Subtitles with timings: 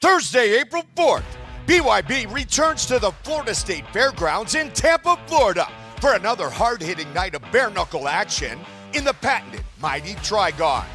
[0.00, 1.22] Thursday, April 4th,
[1.66, 7.34] BYB returns to the Florida State Fairgrounds in Tampa, Florida for another hard hitting night
[7.34, 8.58] of bare knuckle action
[8.94, 10.86] in the patented Mighty Trigon.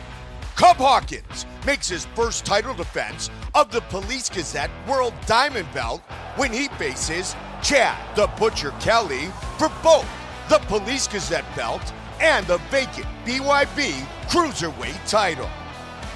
[0.55, 6.01] Cub Hawkins makes his first title defense of the Police Gazette World Diamond Belt
[6.35, 9.27] when he faces Chad the Butcher Kelly
[9.59, 10.09] for both
[10.49, 15.49] the Police Gazette belt and the vacant BYB Cruiserweight title.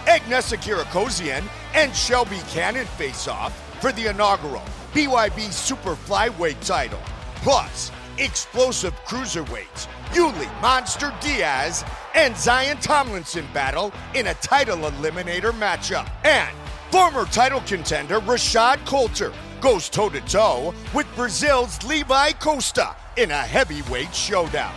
[0.06, 4.64] Agnesa Kirakosian and Shelby Cannon face off for the inaugural
[4.94, 7.00] BYB Super Flyweight title.
[7.36, 16.10] Plus, explosive cruiserweights Yuli Monster Diaz and Zion Tomlinson battle in a title eliminator matchup.
[16.26, 16.56] And
[16.90, 23.36] former title contender Rashad Coulter goes toe to toe with Brazil's Levi Costa in a
[23.36, 24.74] heavyweight showdown.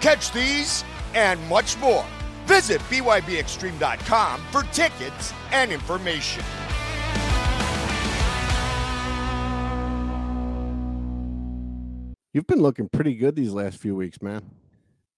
[0.00, 2.04] Catch these and much more.
[2.46, 6.42] Visit BYBExtreme.com for tickets and information.
[12.32, 14.42] You've been looking pretty good these last few weeks, man.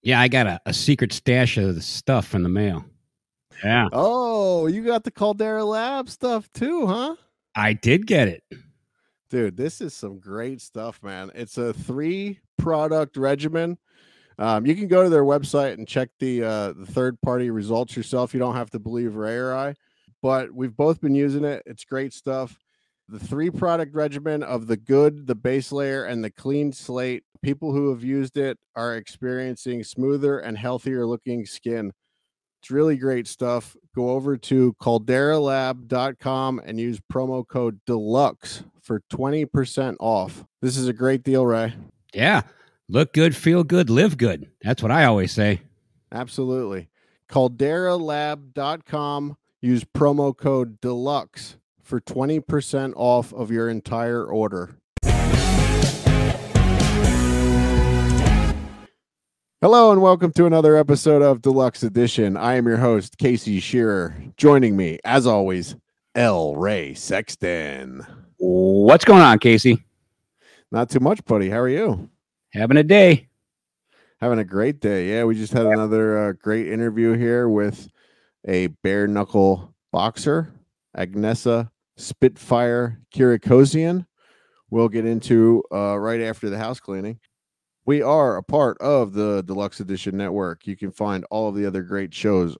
[0.01, 2.85] Yeah, I got a, a secret stash of the stuff from the mail.
[3.63, 3.87] Yeah.
[3.93, 7.15] Oh, you got the Caldera Lab stuff too, huh?
[7.55, 8.43] I did get it.
[9.29, 11.31] Dude, this is some great stuff, man.
[11.33, 13.77] It's a three product regimen.
[14.37, 17.95] Um, you can go to their website and check the uh, the third party results
[17.95, 18.33] yourself.
[18.33, 19.73] You don't have to believe Ray or I,
[20.25, 21.61] but we've both been using it.
[21.67, 22.57] It's great stuff.
[23.07, 27.23] The three product regimen of the good, the base layer, and the clean slate.
[27.43, 31.91] People who have used it are experiencing smoother and healthier looking skin.
[32.59, 33.75] It's really great stuff.
[33.95, 40.43] Go over to calderalab.com and use promo code deluxe for 20% off.
[40.59, 41.75] This is a great deal, Ray.
[42.15, 42.41] Yeah.
[42.89, 44.49] Look good, feel good, live good.
[44.63, 45.61] That's what I always say.
[46.11, 46.89] Absolutely.
[47.29, 49.37] Calderalab.com.
[49.61, 54.75] Use promo code deluxe for 20% off of your entire order.
[59.61, 62.35] Hello and welcome to another episode of Deluxe Edition.
[62.35, 64.15] I am your host, Casey Shearer.
[64.37, 65.75] Joining me, as always,
[66.13, 66.55] L.
[66.55, 68.05] Ray Sexton.
[68.37, 69.83] What's going on, Casey?
[70.71, 71.49] Not too much, buddy.
[71.49, 72.09] How are you?
[72.53, 73.29] Having a day.
[74.19, 75.09] Having a great day.
[75.09, 77.87] Yeah, we just had another uh, great interview here with
[78.47, 80.53] a bare knuckle boxer,
[80.97, 84.05] Agnesa Spitfire Kirakosian.
[84.69, 87.19] We'll get into uh, right after the house cleaning.
[87.85, 90.65] We are a part of the Deluxe Edition Network.
[90.65, 92.57] You can find all of the other great shows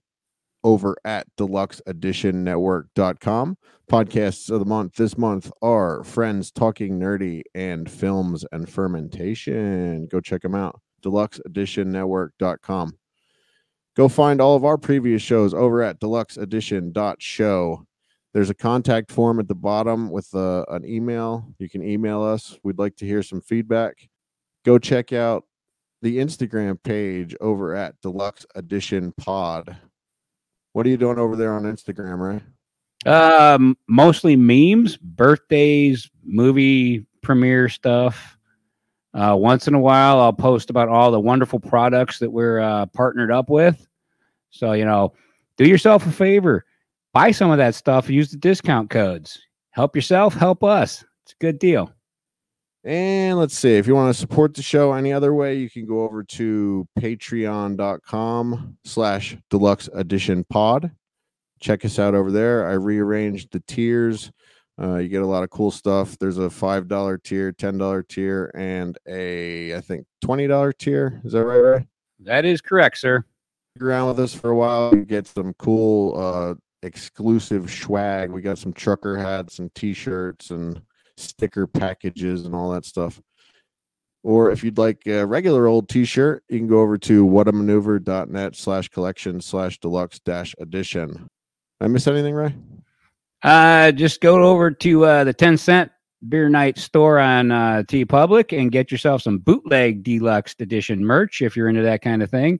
[0.62, 3.58] over at deluxeeditionnetwork.com.
[3.90, 10.06] Podcasts of the month this month are Friends Talking Nerdy and Films and Fermentation.
[10.06, 10.80] Go check them out.
[11.04, 12.96] deluxeeditionnetwork.com.
[13.96, 17.86] Go find all of our previous shows over at deluxeedition.show.
[18.34, 21.46] There's a contact form at the bottom with uh, an email.
[21.58, 22.58] You can email us.
[22.62, 24.08] We'd like to hear some feedback.
[24.66, 25.44] Go check out
[26.02, 29.74] the Instagram page over at Deluxe Edition Pod.
[30.74, 32.42] What are you doing over there on Instagram, right?
[33.06, 38.35] Um, mostly memes, birthdays, movie premiere stuff.
[39.16, 42.84] Uh, once in a while, I'll post about all the wonderful products that we're uh,
[42.86, 43.88] partnered up with.
[44.50, 45.14] So, you know,
[45.56, 46.66] do yourself a favor,
[47.14, 49.40] buy some of that stuff, use the discount codes.
[49.70, 51.02] Help yourself, help us.
[51.24, 51.90] It's a good deal.
[52.84, 55.86] And let's see if you want to support the show any other way, you can
[55.86, 60.90] go over to patreon.com slash deluxe edition pod.
[61.58, 62.68] Check us out over there.
[62.68, 64.30] I rearranged the tiers.
[64.80, 66.18] Uh, you get a lot of cool stuff.
[66.18, 71.20] There's a five dollar tier, ten dollar tier, and a I think twenty dollar tier.
[71.24, 71.88] Is that right, Ray?
[72.20, 73.24] That is correct, sir.
[73.74, 74.94] Stick around with us for a while.
[74.94, 78.30] You get some cool uh exclusive swag.
[78.30, 80.80] We got some trucker hats, and t-shirts, and
[81.16, 83.20] sticker packages and all that stuff.
[84.22, 88.88] Or if you'd like a regular old t-shirt, you can go over to whatamaneuver.net slash
[88.88, 91.28] collection slash deluxe dash edition.
[91.80, 92.54] I miss anything, Ray?
[93.42, 95.90] Uh, just go over to uh, the 10 cent
[96.28, 101.56] beer night store on uh, TeePublic and get yourself some bootleg deluxe edition merch if
[101.56, 102.58] you're into that kind of thing,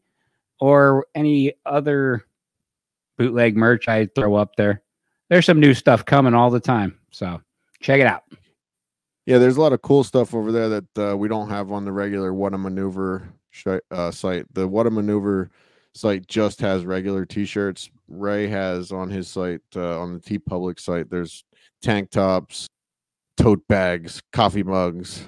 [0.60, 2.24] or any other
[3.18, 4.82] bootleg merch I throw up there.
[5.30, 7.40] There's some new stuff coming all the time, so
[7.80, 8.22] check it out.
[9.24, 11.84] Yeah, there's a lot of cool stuff over there that uh, we don't have on
[11.84, 14.46] the regular What a Maneuver sh- uh, site.
[14.54, 15.50] The What a Maneuver
[15.96, 17.90] site just has regular T-shirts.
[18.08, 21.44] Ray has on his site, uh, on the TeePublic site, there's
[21.82, 22.66] tank tops,
[23.36, 25.26] tote bags, coffee mugs,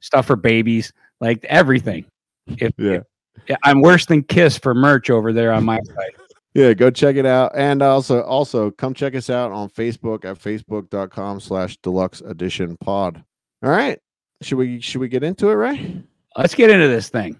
[0.00, 2.04] Stuff for babies, like everything.
[2.46, 3.00] If, Yeah.
[3.48, 6.14] if- I'm worse than Kiss for merch over there on my site.
[6.54, 7.52] yeah, go check it out.
[7.56, 13.22] And also also come check us out on Facebook at facebook.com slash deluxe edition pod.
[13.64, 13.98] All right.
[14.42, 16.02] Should we should we get into it, right?
[16.36, 17.36] Let's get into this thing.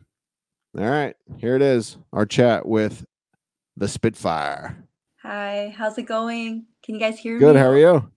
[0.79, 1.17] All right.
[1.39, 1.97] Here it is.
[2.13, 3.07] Our chat with
[3.79, 4.77] the Spitfire.
[5.23, 6.67] Hi, how's it going?
[6.83, 7.47] Can you guys hear Good.
[7.47, 7.53] me?
[7.55, 7.59] Good.
[7.59, 8.11] How are you?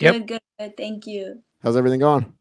[0.00, 0.26] Yep.
[0.26, 0.76] Good, good.
[0.76, 1.40] Thank you.
[1.62, 2.32] How's everything going?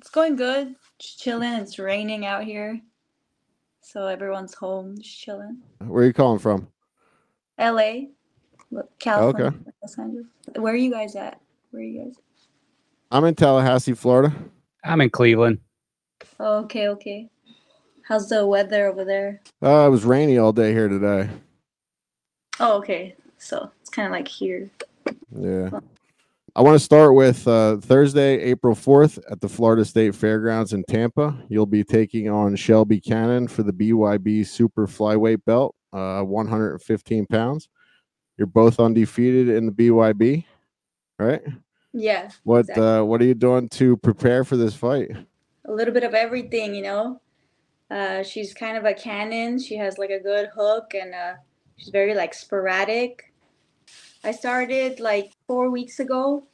[0.00, 0.74] It's going good.
[0.98, 1.52] Just chilling.
[1.52, 2.80] It's raining out here.
[3.80, 5.58] So everyone's home, just chilling.
[5.86, 6.68] Where are you calling from?
[7.58, 7.92] LA,
[8.70, 10.26] look, California, Los Angeles.
[10.56, 11.40] Where are you guys at?
[11.70, 12.14] Where are you guys?
[13.10, 14.34] I'm in Tallahassee, Florida.
[14.84, 15.60] I'm in Cleveland.
[16.38, 17.30] Okay, okay.
[18.08, 19.42] How's the weather over there?
[19.62, 21.28] Uh, it was rainy all day here today.
[22.58, 23.14] Oh, okay.
[23.36, 24.70] So it's kind of like here.
[25.38, 25.68] Yeah.
[26.56, 30.84] I want to start with uh, Thursday, April 4th at the Florida State Fairgrounds in
[30.88, 31.36] Tampa.
[31.50, 37.68] You'll be taking on Shelby Cannon for the BYB Super Flyweight belt, uh, 115 pounds.
[38.38, 40.44] You're both undefeated in the BYB,
[41.18, 41.42] right?
[41.92, 42.84] Yeah, What Exactly.
[42.86, 45.10] uh, What are you doing to prepare for this fight?
[45.66, 47.20] a little bit of everything, you know.
[47.90, 49.58] Uh, she's kind of a cannon.
[49.58, 51.34] She has like a good hook, and uh,
[51.76, 53.32] she's very like sporadic.
[54.24, 56.46] I started like four weeks ago.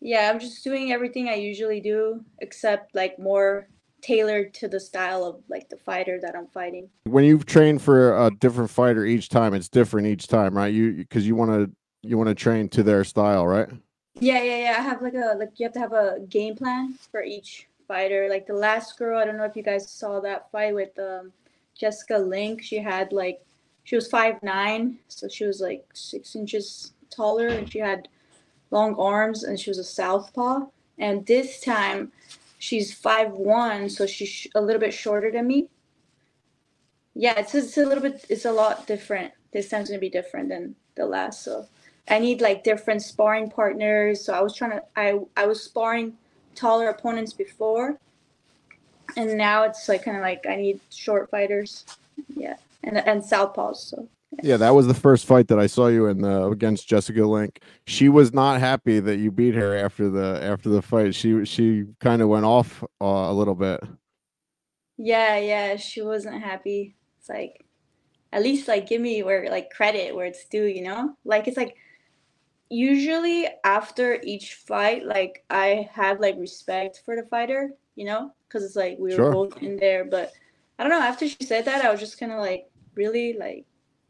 [0.00, 3.68] Yeah, I'm just doing everything I usually do, except like more
[4.00, 6.90] tailored to the style of like the fighter that I'm fighting.
[7.04, 10.72] When you've trained for a different fighter each time, it's different each time, right?
[10.72, 11.70] You because you want to
[12.02, 13.68] you want to train to their style, right?
[14.20, 14.76] Yeah, yeah, yeah.
[14.78, 18.28] I have like a like you have to have a game plan for each fighter.
[18.28, 21.32] Like the last girl, I don't know if you guys saw that fight with um,
[21.78, 22.62] Jessica Link.
[22.62, 23.40] She had like
[23.84, 28.08] she was five nine, so she was like six inches taller, and she had
[28.70, 30.66] long arms, and she was a southpaw.
[30.98, 32.12] And this time,
[32.58, 35.68] she's five one, so she's sh- a little bit shorter than me.
[37.14, 39.32] Yeah, it's it's a little bit it's a lot different.
[39.52, 41.42] This time's gonna be different than the last.
[41.42, 41.66] So
[42.08, 44.24] I need like different sparring partners.
[44.24, 46.16] So I was trying to I I was sparring
[46.54, 47.98] taller opponents before,
[49.16, 51.84] and now it's like kind of like I need short fighters.
[52.34, 53.76] Yeah, and and southpaws.
[53.76, 54.08] So
[54.42, 57.60] Yeah, that was the first fight that I saw you in the against Jessica Link.
[57.86, 61.14] She was not happy that you beat her after the after the fight.
[61.14, 63.80] She she kind of went off uh, a little bit.
[64.96, 66.96] yeah, yeah, she wasn't happy.
[67.18, 67.64] It's like
[68.32, 70.64] at least like give me where like credit where it's due.
[70.64, 71.76] You know, like it's like
[72.74, 77.70] usually after each fight, like I have like respect for the fighter.
[77.96, 79.32] You know, because it's like we were Sure.
[79.32, 80.32] both in there, but
[80.78, 81.00] I don't know.
[81.00, 83.66] After she said that, I was just kind of like, really, like,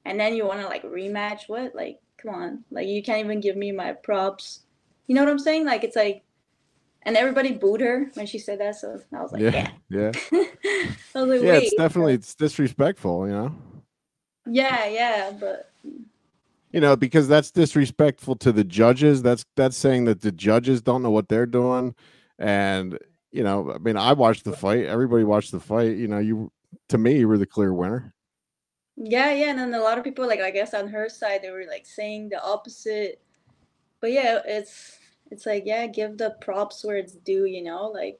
[0.06, 1.48] and then you want to like rematch?
[1.48, 1.74] What?
[1.74, 2.64] Like, come on!
[2.70, 4.60] Like, you can't even give me my props.
[5.06, 5.66] You know what I'm saying?
[5.66, 6.22] Like, it's like,
[7.02, 8.76] and everybody booed her when she said that.
[8.76, 10.12] So I was like, yeah, yeah.
[10.32, 10.44] yeah,
[11.14, 11.52] I was like, yeah.
[11.52, 11.62] wait.
[11.64, 13.54] It's definitely it's disrespectful, you know.
[14.46, 15.70] Yeah, yeah, but
[16.74, 19.22] You know, because that's disrespectful to the judges.
[19.22, 21.94] That's that's saying that the judges don't know what they're doing,
[22.36, 22.98] and
[23.30, 24.84] you know, I mean, I watched the fight.
[24.84, 25.96] Everybody watched the fight.
[25.96, 26.50] You know, you
[26.88, 28.12] to me, you were the clear winner.
[28.96, 29.50] yeah, yeah.
[29.50, 31.86] And then a lot of people, like, I guess on her side, they were like
[31.86, 33.22] saying the opposite.
[34.00, 34.98] But yeah, it's
[35.30, 37.44] it's like yeah, give the props where it's due.
[37.44, 38.18] You know, like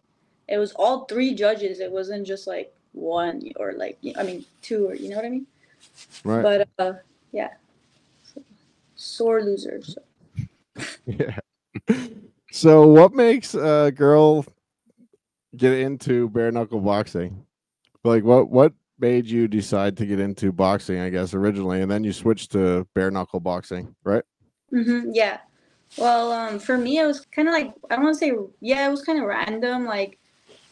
[0.48, 1.80] it was all three judges.
[1.80, 5.30] It wasn't just like one or like I mean two or you know what I
[5.30, 5.46] mean.
[6.22, 6.42] Right.
[6.42, 6.98] But uh,
[7.32, 7.50] yeah,
[9.04, 9.80] sore loser.
[9.82, 10.02] So.
[11.06, 11.38] Yeah.
[12.50, 14.44] so, what makes a girl
[15.56, 17.44] get into bare knuckle boxing?
[18.02, 21.00] Like, what what made you decide to get into boxing?
[21.00, 24.24] I guess originally, and then you switched to bare knuckle boxing, right?
[24.70, 25.38] hmm yeah.
[25.96, 28.86] Well, um, for me, it was kind of like I don't want to say yeah,
[28.86, 29.84] it was kind of random.
[29.84, 30.18] Like,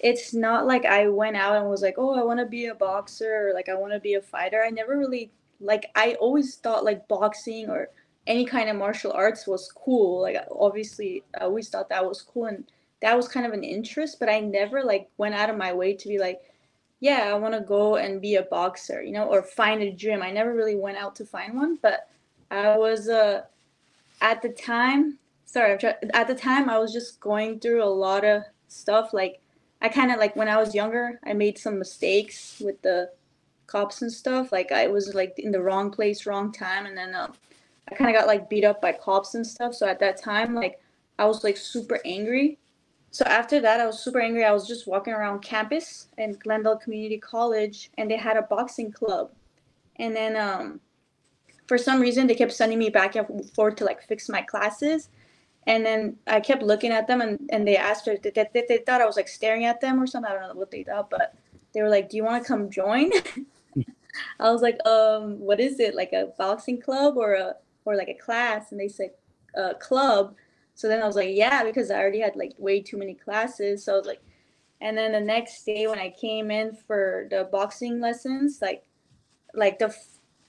[0.01, 2.75] it's not like I went out and was like, oh, I want to be a
[2.75, 4.63] boxer or like I want to be a fighter.
[4.63, 5.31] I never really
[5.61, 5.91] like.
[5.95, 7.89] I always thought like boxing or
[8.27, 10.23] any kind of martial arts was cool.
[10.23, 12.65] Like, obviously, I always thought that was cool and
[13.01, 14.19] that was kind of an interest.
[14.21, 16.41] But I never like went out of my way to be like,
[17.01, 20.23] yeah, I want to go and be a boxer, you know, or find a gym.
[20.23, 22.09] I never really went out to find one, but
[22.51, 23.43] I was uh
[24.23, 25.79] at the time sorry
[26.15, 29.41] at the time i was just going through a lot of stuff like
[29.83, 33.11] i kind of like when i was younger i made some mistakes with the
[33.67, 37.15] cops and stuff like i was like in the wrong place wrong time and then
[37.15, 37.33] um,
[37.91, 40.55] i kind of got like beat up by cops and stuff so at that time
[40.55, 40.81] like
[41.19, 42.59] i was like super angry.
[43.11, 44.45] So after that i was super angry.
[44.45, 48.91] I was just walking around campus in glendale community college and they had a boxing
[48.91, 49.31] club.
[49.97, 50.81] And then um
[51.69, 55.11] for some reason they kept sending me back and forth to like fix my classes.
[55.67, 58.79] And then i kept looking at them and, and they asked her they, they, they
[58.79, 60.33] thought i was like staring at them or something.
[60.33, 61.35] I don't know what they thought but
[61.75, 63.11] they were like do you want to come join?
[64.41, 65.95] I was like, um, what is it?
[65.95, 68.73] Like a boxing club or a or like a class?
[68.73, 69.11] And they said,
[69.57, 70.35] uh, club.
[70.75, 73.85] So then I was like, yeah, because I already had like way too many classes.
[73.85, 74.23] So I was like,
[74.81, 78.85] and then the next day when I came in for the boxing lessons, like,
[79.55, 79.95] like the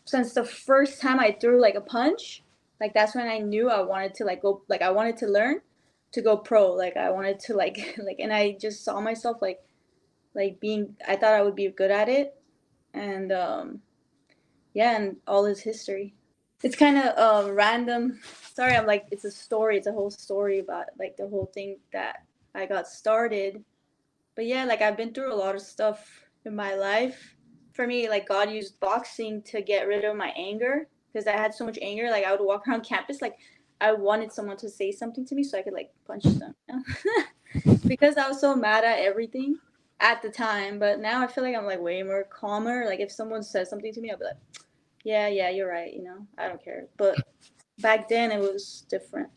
[0.06, 2.44] since the first time I threw like a punch,
[2.80, 5.62] like that's when I knew I wanted to like go like I wanted to learn
[6.14, 6.72] to go pro.
[6.74, 9.60] Like I wanted to like like and I just saw myself like
[10.36, 12.36] like being I thought I would be good at it.
[12.94, 13.82] And um
[14.74, 16.16] yeah, and all is history.
[16.64, 18.20] It's kind of uh, random.
[18.54, 19.78] Sorry, I'm like it's a story.
[19.78, 22.24] It's a whole story about like the whole thing that
[22.56, 23.64] I got started.
[24.36, 26.08] But yeah, like I've been through a lot of stuff
[26.46, 27.36] in my life.
[27.74, 31.54] For me, like God used boxing to get rid of my anger because I had
[31.54, 32.10] so much anger.
[32.10, 33.36] Like I would walk around campus, like
[33.82, 36.56] I wanted someone to say something to me so I could like punch them.
[37.88, 39.58] because I was so mad at everything
[40.00, 40.80] at the time.
[40.80, 42.86] But now I feel like I'm like way more calmer.
[42.86, 44.38] Like if someone says something to me, I'll be like,
[45.04, 45.94] yeah, yeah, you're right.
[45.94, 46.88] You know, I don't care.
[46.98, 47.16] But
[47.80, 49.30] back then it was different.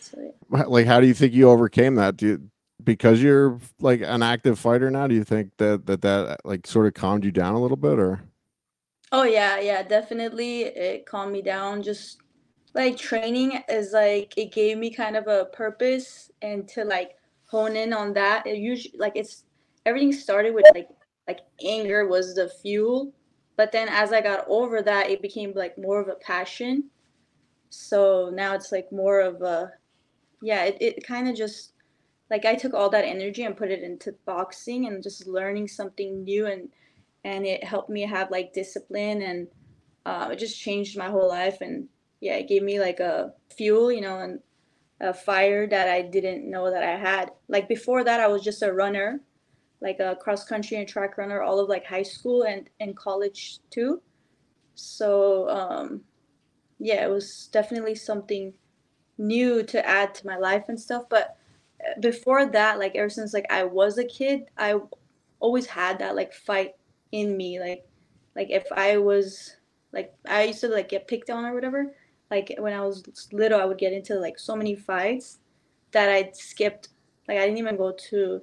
[0.00, 0.64] So, yeah.
[0.66, 2.16] Like, how do you think you overcame that?
[2.16, 2.50] Do you,
[2.84, 6.86] because you're like an active fighter now, do you think that that that like sort
[6.86, 8.22] of calmed you down a little bit, or?
[9.12, 10.62] Oh yeah, yeah, definitely.
[10.62, 11.82] It calmed me down.
[11.82, 12.18] Just
[12.74, 17.12] like training is like it gave me kind of a purpose and to like
[17.44, 18.46] hone in on that.
[18.46, 19.44] It usually like it's
[19.86, 20.88] everything started with like
[21.28, 23.12] like anger was the fuel,
[23.56, 26.90] but then as I got over that, it became like more of a passion.
[27.70, 29.72] So now it's like more of a
[30.42, 31.72] yeah, it, it kind of just
[32.30, 36.24] like I took all that energy and put it into boxing and just learning something
[36.24, 36.68] new and
[37.24, 39.48] and it helped me have like discipline and
[40.04, 41.88] uh, it just changed my whole life and
[42.20, 44.40] yeah it gave me like a fuel you know and
[45.00, 48.62] a fire that i didn't know that i had like before that i was just
[48.62, 49.20] a runner
[49.82, 53.58] like a cross country and track runner all of like high school and and college
[53.70, 54.00] too.
[54.74, 56.02] So um
[56.82, 58.52] yeah it was definitely something
[59.16, 61.36] new to add to my life and stuff but
[61.80, 64.74] uh, before that like ever since like i was a kid i
[65.38, 66.72] always had that like fight
[67.12, 67.84] in me like
[68.34, 69.56] like if i was
[69.92, 71.94] like i used to like get picked on or whatever
[72.30, 75.38] like when i was little i would get into like so many fights
[75.92, 76.88] that i skipped
[77.28, 78.40] like i didn't even go to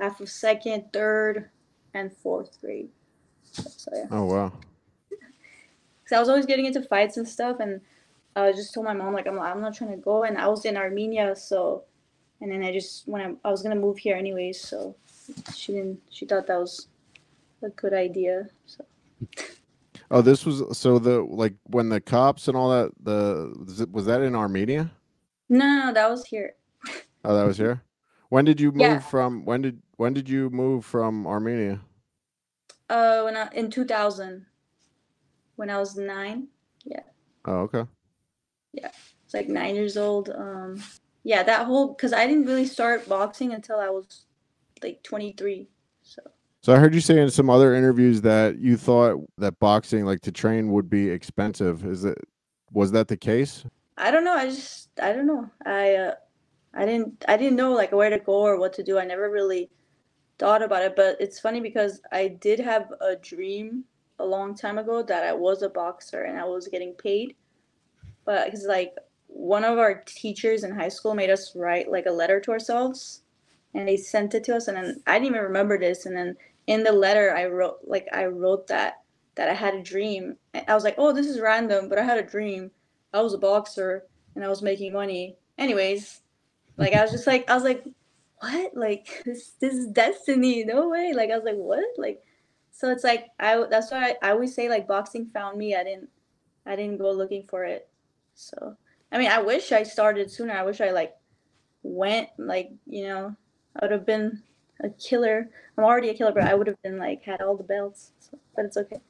[0.00, 1.50] half of second third
[1.94, 2.88] and fourth grade
[3.42, 4.52] so yeah oh wow
[5.10, 7.80] because i was always getting into fights and stuff and
[8.36, 10.64] i just told my mom like I'm, I'm not trying to go and i was
[10.64, 11.84] in armenia so
[12.40, 14.94] and then i just when I, I was gonna move here anyways so
[15.54, 16.88] she didn't she thought that was
[17.62, 18.48] a good idea.
[18.66, 18.84] So.
[20.12, 24.22] Oh, this was so the like when the cops and all that the was that
[24.22, 24.90] in Armenia?
[25.48, 26.54] No, no, that was here.
[27.24, 27.80] Oh, that was here.
[28.30, 28.98] When did you move yeah.
[29.00, 29.44] from?
[29.44, 31.80] When did when did you move from Armenia?
[32.88, 34.46] Uh, when I in two thousand,
[35.56, 36.46] when I was nine.
[36.84, 37.02] Yeah.
[37.44, 37.84] Oh, okay.
[38.72, 38.90] Yeah,
[39.24, 40.30] it's like nine years old.
[40.30, 40.82] Um,
[41.24, 44.26] yeah, that whole because I didn't really start boxing until I was
[44.82, 45.68] like twenty three.
[46.02, 46.22] So.
[46.62, 50.20] So I heard you say in some other interviews that you thought that boxing, like
[50.20, 51.84] to train, would be expensive.
[51.84, 52.18] Is it
[52.70, 53.64] was that the case?
[53.96, 54.34] I don't know.
[54.34, 55.50] I just I don't know.
[55.66, 56.14] I uh,
[56.74, 58.98] I didn't I didn't know like where to go or what to do.
[58.98, 59.70] I never really
[60.38, 60.96] thought about it.
[60.96, 63.84] But it's funny because I did have a dream
[64.18, 67.34] a long time ago that I was a boxer and I was getting paid.
[68.24, 68.94] But it's like
[69.26, 73.22] one of our teachers in high school made us write like a letter to ourselves
[73.74, 76.36] and they sent it to us and then I didn't even remember this and then
[76.66, 79.02] in the letter I wrote like I wrote that
[79.36, 80.36] that I had a dream.
[80.68, 82.70] I was like, "Oh, this is random, but I had a dream.
[83.14, 86.22] I was a boxer and I was making money." Anyways,
[86.80, 87.84] like I was just like I was like,
[88.40, 88.76] "What?
[88.76, 90.64] Like this this is destiny.
[90.64, 92.22] No way." Like I was like, "What?" Like
[92.72, 95.76] so it's like I that's why I, I always say like boxing found me.
[95.76, 96.08] I didn't
[96.66, 97.88] I didn't go looking for it.
[98.34, 98.76] So,
[99.12, 100.54] I mean, I wish I started sooner.
[100.54, 101.14] I wish I like
[101.82, 103.36] went like, you know,
[103.76, 104.42] I would have been
[104.82, 105.50] a killer.
[105.76, 108.12] I'm already a killer, but I would have been like had all the belts.
[108.20, 109.00] So, but it's okay.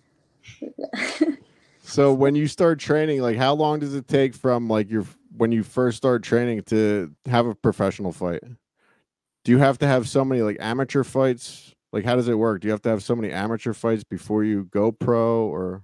[1.83, 5.05] so when you start training, like how long does it take from like your
[5.40, 8.42] when you first start training to have a professional fight?
[9.42, 11.75] Do you have to have so many like amateur fights?
[11.94, 12.61] Like how does it work?
[12.61, 15.82] Do you have to have so many amateur fights before you go pro or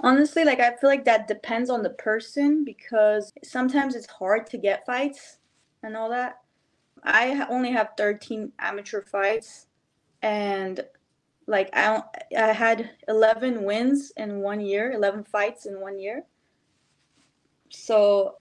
[0.00, 4.58] Honestly, like I feel like that depends on the person because sometimes it's hard to
[4.58, 5.38] get fights
[5.82, 6.42] and all that.
[7.04, 9.68] I only have 13 amateur fights
[10.20, 10.84] and
[11.46, 12.02] like I
[12.36, 16.24] I had 11 wins in one year, 11 fights in one year.
[17.70, 18.36] So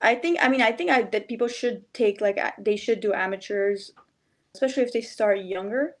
[0.00, 3.12] I think I mean I think I that people should take like they should do
[3.12, 3.92] amateurs
[4.54, 5.96] especially if they start younger.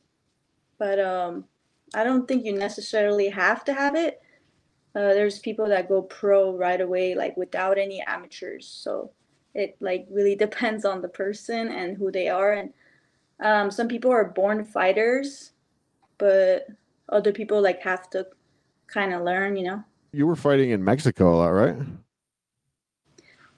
[0.78, 1.44] But um
[1.94, 4.20] I don't think you necessarily have to have it.
[4.96, 8.66] Uh, there's people that go pro right away, like without any amateurs.
[8.66, 9.10] So
[9.54, 12.52] it like really depends on the person and who they are.
[12.52, 12.72] And
[13.40, 15.52] um, some people are born fighters,
[16.18, 16.66] but
[17.08, 18.26] other people like have to
[18.86, 19.84] kind of learn, you know.
[20.14, 21.76] You were fighting in Mexico a lot, right?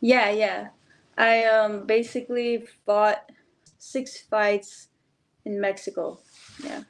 [0.01, 0.69] Yeah, yeah.
[1.19, 3.31] I um basically fought
[3.79, 4.89] six fights
[5.45, 6.19] in Mexico.
[6.65, 6.85] Yeah.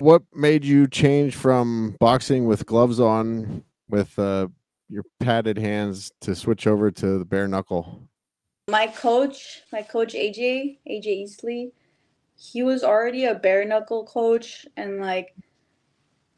[0.00, 4.48] What made you change from boxing with gloves on with uh,
[4.88, 8.02] your padded hands to switch over to the bare knuckle?
[8.68, 11.72] My coach, my coach AJ, AJ Eastley,
[12.36, 15.36] he was already a bare knuckle coach and like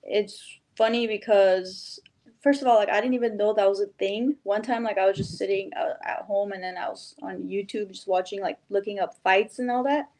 [0.02, 0.42] it's
[0.76, 2.00] funny because
[2.42, 4.36] first of all, like I didn't even know that was a thing.
[4.42, 7.44] One time, like I was just sitting uh, at home and then I was on
[7.44, 10.10] YouTube just watching, like looking up fights and all that.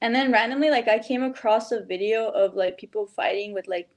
[0.00, 3.88] And then randomly, like I came across a video of like people fighting with like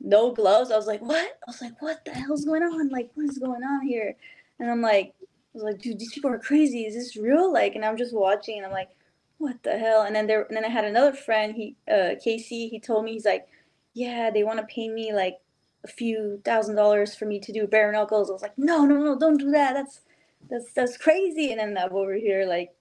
[0.00, 0.70] no gloves.
[0.70, 1.24] I was like, what?
[1.24, 2.88] I was like, what the hell's going on?
[2.88, 4.16] Like, what is going on here?
[4.58, 6.86] And I'm like, I was like, dude, these people are crazy.
[6.86, 7.52] Is this real?
[7.52, 8.90] Like, and I'm just watching and I'm like,
[9.38, 10.02] what the hell?
[10.02, 13.12] And then there, and then I had another friend, he, uh, Casey, he told me,
[13.12, 13.48] he's like,
[13.94, 15.38] yeah, they want to pay me like
[15.84, 18.30] a few thousand dollars for me to do bare knuckles.
[18.30, 19.74] I was like, no, no, no, don't do that.
[19.74, 20.00] That's
[20.48, 21.50] that's that's crazy.
[21.50, 22.74] And then I'm over here like,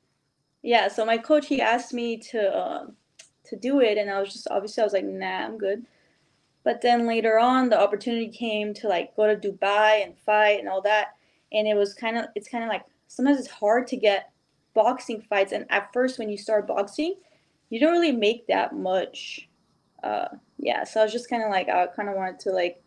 [0.62, 0.88] yeah.
[0.88, 2.88] So my coach he asked me to uh,
[3.46, 5.86] to do it, and I was just obviously I was like, nah, I'm good.
[6.63, 10.68] But then later on, the opportunity came to like go to Dubai and fight and
[10.68, 11.15] all that,
[11.51, 14.32] and it was kind of it's kind of like sometimes it's hard to get
[14.74, 17.15] boxing fights, and at first when you start boxing,
[17.70, 19.48] you don't really make that much.
[20.03, 20.27] Uh,
[20.58, 22.82] yeah, so I was just kind of like I kind of wanted to like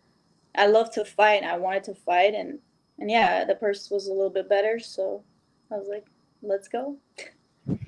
[0.55, 1.45] I love to fight.
[1.45, 2.59] I wanted to fight, and
[2.99, 5.23] and yeah, the purse was a little bit better, so
[5.71, 6.07] I was like,
[6.43, 6.97] let's go.
[7.67, 7.79] but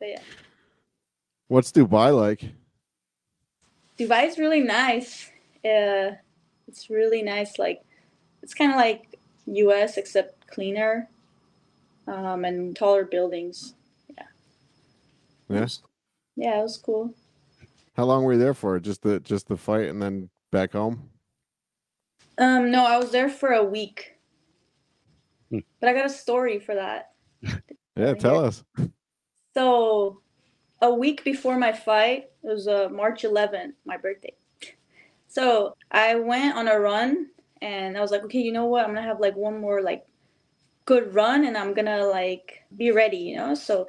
[0.00, 0.20] yeah.
[1.48, 2.44] What's Dubai like?
[3.98, 5.30] Dubai is really nice.
[5.64, 6.16] Uh,
[6.68, 7.58] it's really nice.
[7.58, 7.82] Like,
[8.42, 9.96] it's kind of like U.S.
[9.96, 11.08] except cleaner,
[12.06, 13.74] um, and taller buildings.
[14.16, 14.24] Yeah.
[15.48, 15.82] Yes.
[16.36, 17.14] Yeah, it was cool.
[17.94, 18.78] How long were you there for?
[18.80, 21.10] Just the just the fight and then back home?
[22.38, 24.14] Um, no, I was there for a week.
[25.50, 25.58] Hmm.
[25.80, 27.12] But I got a story for that.
[27.96, 28.64] yeah, tell us.
[29.54, 30.20] So,
[30.80, 34.34] a week before my fight, it was uh, March 11th, my birthday.
[35.28, 37.28] So, I went on a run
[37.60, 38.84] and I was like, okay, you know what?
[38.84, 40.04] I'm going to have like one more like
[40.84, 43.54] good run and I'm going to like be ready, you know?
[43.54, 43.88] So,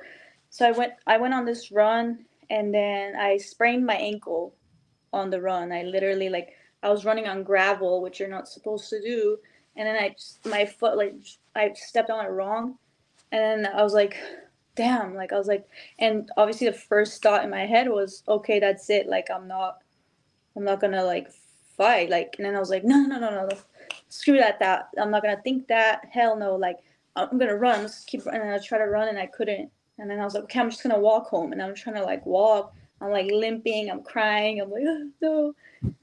[0.49, 4.53] so I went I went on this run and then I sprained my ankle
[5.12, 5.71] on the run.
[5.71, 9.37] I literally like I was running on gravel, which you're not supposed to do,
[9.75, 11.15] and then I just, my foot like
[11.55, 12.77] I stepped on it wrong,
[13.31, 14.17] and then I was like,
[14.75, 15.67] damn, like I was like,
[15.99, 19.77] and obviously the first thought in my head was, okay, that's it, like I'm not,
[20.55, 21.29] I'm not gonna like
[21.77, 23.57] fight, like, and then I was like, no, no, no, no, no,
[24.09, 26.77] screw that, that I'm not gonna think that, hell no, like
[27.15, 28.41] I'm gonna run, let's keep running.
[28.41, 30.69] And I try to run and I couldn't, and then I was like, okay, I'm
[30.69, 32.73] just gonna walk home, and I'm trying to like walk.
[33.03, 35.55] I'm like limping, I'm crying, I'm like, oh, no.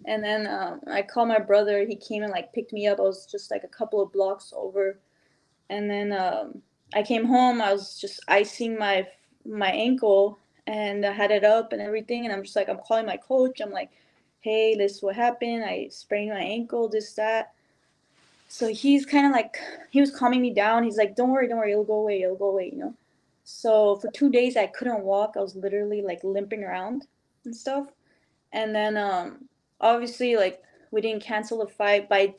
[0.04, 1.86] And then um, I called my brother.
[1.86, 2.98] He came and like picked me up.
[2.98, 4.98] I was just like a couple of blocks over.
[5.70, 6.60] And then um,
[6.94, 7.62] I came home.
[7.62, 9.06] I was just icing my
[9.46, 12.24] my ankle and I had it up and everything.
[12.26, 13.60] And I'm just like, I'm calling my coach.
[13.60, 13.90] I'm like,
[14.40, 15.64] hey, this is what happened.
[15.64, 17.52] I sprained my ankle, this, that.
[18.48, 19.58] So he's kind of like,
[19.90, 20.84] he was calming me down.
[20.84, 22.94] He's like, don't worry, don't worry, it'll go away, it'll go away, you know?
[23.50, 25.34] So for two days, I couldn't walk.
[25.36, 27.06] I was literally like limping around
[27.44, 27.88] and stuff.
[28.52, 29.48] And then um,
[29.80, 32.08] obviously like we didn't cancel the fight.
[32.08, 32.34] By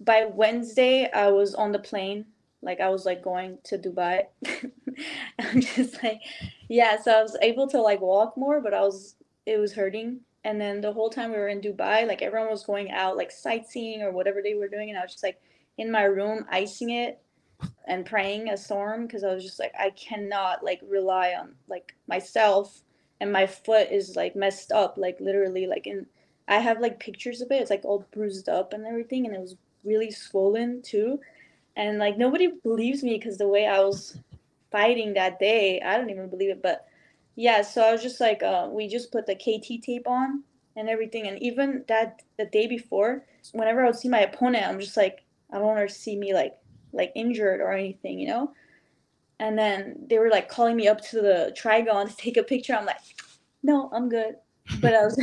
[0.00, 2.24] by Wednesday I was on the plane.
[2.62, 4.22] Like I was like going to Dubai.
[5.38, 6.20] I'm just like
[6.68, 10.20] yeah so I was able to like walk more but I was it was hurting.
[10.42, 13.30] And then the whole time we were in Dubai like everyone was going out like
[13.30, 14.88] sightseeing or whatever they were doing.
[14.88, 15.40] And I was just like
[15.76, 17.20] in my room icing it
[17.86, 21.94] and praying a storm because I was just like I cannot like rely on like
[22.06, 22.82] myself
[23.20, 26.06] and my foot is like messed up like literally like in
[26.50, 27.62] I have like pictures of it.
[27.62, 31.20] It's like all bruised up and everything, and it was really swollen too.
[31.76, 34.18] And like nobody believes me because the way I was
[34.72, 36.60] fighting that day, I don't even believe it.
[36.60, 36.86] But
[37.36, 40.42] yeah, so I was just like, uh, we just put the KT tape on
[40.74, 41.28] and everything.
[41.28, 45.24] And even that the day before, whenever I would see my opponent, I'm just like,
[45.52, 46.58] I don't want her to see me like
[46.92, 48.52] like injured or anything, you know.
[49.38, 52.74] And then they were like calling me up to the trigon to take a picture.
[52.74, 52.98] I'm like,
[53.62, 54.36] no, I'm good
[54.78, 55.20] but I was,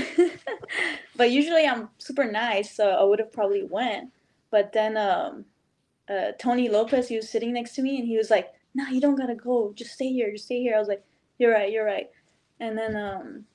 [1.15, 4.12] but usually I'm super nice, so I would have probably went.
[4.51, 5.45] But then um,
[6.10, 8.99] uh, Tony Lopez, he was sitting next to me, and he was like, "No, you
[8.99, 9.73] don't gotta go.
[9.75, 10.32] Just stay here.
[10.32, 11.03] Just stay here." I was like,
[11.38, 11.71] "You're right.
[11.71, 12.10] You're right."
[12.60, 13.45] And then um,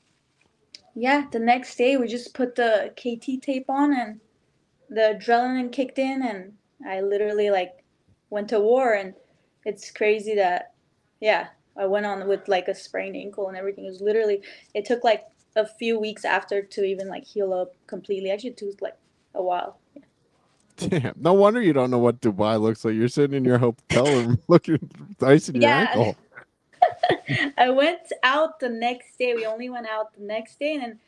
[0.94, 4.20] yeah, the next day we just put the KT tape on and
[4.88, 6.53] the adrenaline kicked in and
[6.87, 7.82] I literally like
[8.33, 9.14] went to war and
[9.66, 10.75] it's crazy that
[11.21, 13.87] yeah, I went on with like a sprained ankle and everything.
[13.87, 14.42] It was literally
[14.75, 15.25] it took like
[15.57, 18.33] a few weeks after to even like heal up completely.
[18.33, 18.99] Actually it took like
[19.35, 19.81] a while.
[20.79, 21.14] Damn.
[21.18, 22.95] No wonder you don't know what Dubai looks like.
[22.95, 24.90] You're sitting in your hotel room looking
[25.23, 25.83] icing your Yeah.
[25.83, 26.18] ankle.
[27.59, 29.35] I went out the next day.
[29.35, 31.01] We only went out the next day, and then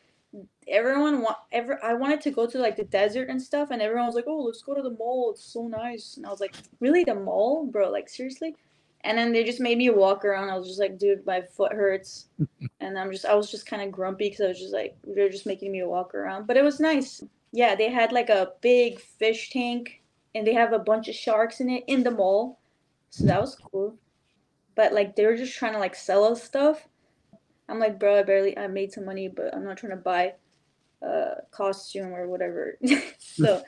[0.69, 1.83] everyone want ever.
[1.85, 4.43] I wanted to go to like the desert and stuff, and everyone was like, "Oh,
[4.43, 5.33] let's go to the mall.
[5.33, 7.91] It's so nice." And I was like, "Really, the mall, bro?
[7.91, 8.55] Like seriously?"
[9.03, 10.51] And then they just made me walk around.
[10.51, 12.27] I was just like, "Dude, my foot hurts,"
[12.81, 15.29] and I'm just, I was just kind of grumpy because I was just like, they're
[15.29, 16.47] just making me walk around.
[16.47, 17.23] But it was nice.
[17.53, 20.03] Yeah, they had like a big fish tank,
[20.35, 22.59] and they have a bunch of sharks in it in the mall,
[23.11, 23.97] so that was cool
[24.75, 26.89] but like they were just trying to like sell us stuff.
[27.69, 30.35] I'm like, bro, I barely I made some money, but I'm not trying to buy
[31.03, 32.79] a costume or whatever.
[33.19, 33.63] so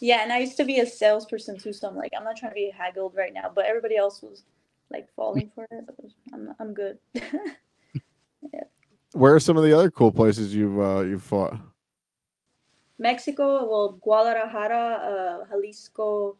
[0.00, 2.52] yeah, and I used to be a salesperson too, so I'm like, I'm not trying
[2.52, 3.50] to be haggled right now.
[3.54, 4.44] But everybody else was
[4.90, 5.86] like falling for it.
[5.86, 5.96] But
[6.32, 6.98] I'm I'm good.
[7.14, 8.64] yeah.
[9.12, 11.56] Where are some of the other cool places you've uh, you've fought?
[12.98, 16.36] Mexico, well, Guadalajara, uh, Jalisco,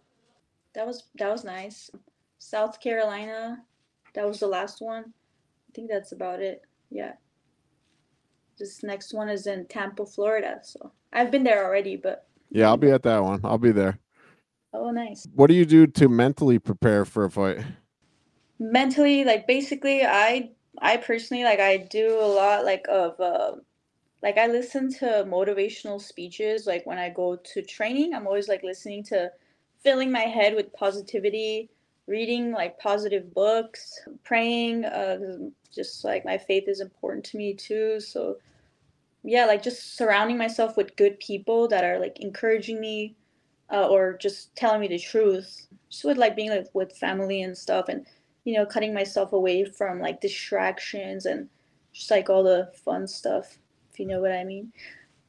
[0.75, 1.91] that was that was nice.
[2.39, 3.63] South Carolina,
[4.15, 5.05] that was the last one.
[5.07, 6.63] I think that's about it.
[6.93, 7.15] Yeah.
[8.59, 10.61] This next one is in Tampa, Florida.
[10.63, 13.41] So I've been there already, but Yeah, I'll be at that one.
[13.45, 13.99] I'll be there.
[14.75, 15.27] oh, nice.
[15.35, 17.61] What do you do to mentally prepare for a fight?
[18.59, 20.51] Mentally, like basically, I
[20.81, 23.53] I personally like I do a lot like of uh,
[24.23, 26.67] like I listen to motivational speeches.
[26.67, 29.31] Like when I go to training, I'm always like listening to
[29.83, 31.71] filling my head with positivity,
[32.07, 34.85] reading like positive books, praying.
[34.85, 35.19] Uh,
[35.75, 38.01] just like my faith is important to me too.
[38.01, 38.37] So
[39.25, 43.17] yeah, like just surrounding myself with good people that are like encouraging me
[43.73, 45.67] uh, or just telling me the truth.
[45.91, 48.07] Just with like being like with family and stuff, and
[48.45, 51.49] you know, cutting myself away from like distractions and
[51.93, 53.59] just like all the fun stuff,
[53.93, 54.73] if you know what I mean.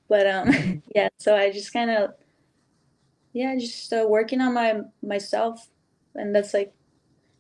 [0.10, 2.14] But um, yeah, so I just kind of
[3.34, 5.68] yeah, just uh, working on my myself,
[6.15, 6.73] and that's like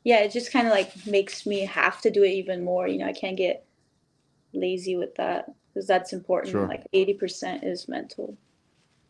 [0.03, 2.87] yeah, it just kind of like makes me have to do it even more.
[2.87, 3.65] You know, I can't get
[4.53, 6.51] lazy with that because that's important.
[6.51, 6.67] Sure.
[6.67, 8.37] Like eighty percent is mental.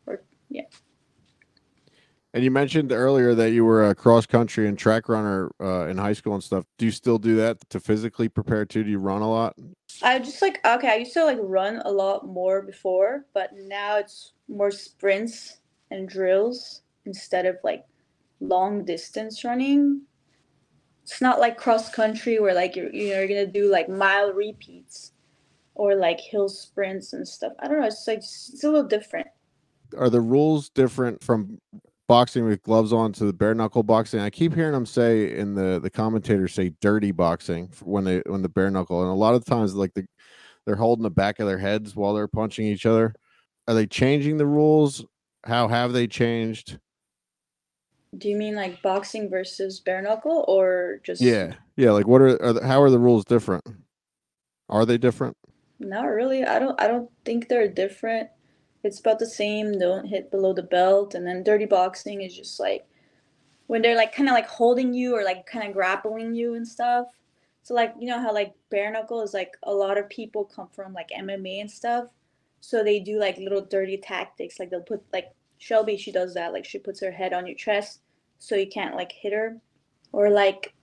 [0.06, 0.64] Or yeah
[2.34, 5.98] and you mentioned earlier that you were a cross country and track runner uh, in
[5.98, 6.66] high school and stuff.
[6.78, 8.84] Do you still do that to physically prepare too?
[8.84, 9.56] Do you run a lot?
[10.02, 13.98] I just like okay, I used to like run a lot more before, but now
[13.98, 15.58] it's more sprints
[15.92, 17.86] and drills instead of like
[18.44, 20.02] long distance running.
[21.04, 25.12] It's not like cross country where like you're you're gonna do like mile repeats
[25.76, 27.54] or like hill sprints and stuff.
[27.60, 27.88] I don't know.
[27.88, 29.28] It's like it's a little different.
[29.98, 31.60] Are the rules different from
[32.08, 34.20] boxing with gloves on to the bare knuckle boxing?
[34.20, 38.42] I keep hearing them say in the the commentators say dirty boxing when they when
[38.42, 40.06] the bare knuckle, and a lot of times like the
[40.66, 43.14] they're holding the back of their heads while they're punching each other.
[43.68, 45.06] Are they changing the rules?
[45.46, 46.80] How have they changed?
[48.18, 51.92] Do you mean like boxing versus bare knuckle or just Yeah, yeah.
[51.92, 53.64] Like, what are, are the, how are the rules different?
[54.70, 55.36] Are they different?
[55.80, 56.44] Not really.
[56.46, 58.30] I don't I don't think they're different.
[58.84, 59.80] It's about the same.
[59.80, 61.16] Don't hit below the belt.
[61.16, 62.86] And then dirty boxing is just like
[63.68, 66.68] when they're like kind of like holding you or like kind of grappling you and
[66.68, 67.08] stuff.
[67.64, 70.68] So like you know how like bare knuckle is like a lot of people come
[70.74, 72.08] from like MMA and stuff.
[72.62, 74.60] So they do like little dirty tactics.
[74.60, 76.54] Like they'll put like Shelby, she does that.
[76.54, 78.02] Like she puts her head on your chest
[78.44, 79.58] so you can't like hit her.
[80.12, 80.74] Or like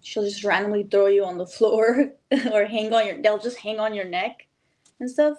[0.00, 2.12] she'll just randomly throw you on the floor
[2.52, 4.46] or hang on your they'll just hang on your neck
[5.00, 5.38] and stuff.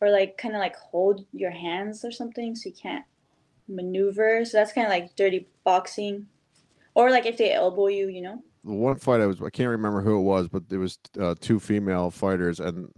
[0.00, 3.04] Or like kind of like hold your hands or something so you can't
[3.66, 4.44] maneuver.
[4.44, 6.26] So that's kind of like dirty boxing.
[6.94, 8.42] Or like if they elbow you you know?
[8.62, 11.60] One fight I was I can't remember who it was, but it was uh, two
[11.60, 12.90] female fighters, and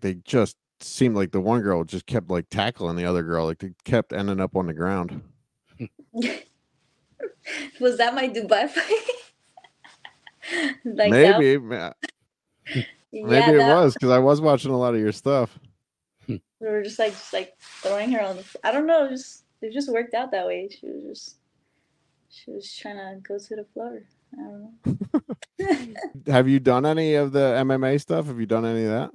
[0.00, 3.58] they just seemed like the one girl just kept like tackling the other girl, like
[3.58, 5.22] they kept ending up on the ground.
[7.80, 9.06] was that my dubai fight
[10.84, 11.92] like that, maybe, yeah,
[13.12, 15.58] maybe it that- was because I was watching a lot of your stuff.
[16.26, 16.36] Hmm.
[16.60, 19.72] we were just like just like throwing her on the i don't know just it
[19.72, 21.36] just worked out that way she was just
[22.28, 24.02] she was trying to go to the floor
[24.34, 25.94] i don't know
[26.32, 28.26] Have you done any of the MMA stuff?
[28.26, 29.10] Have you done any of that?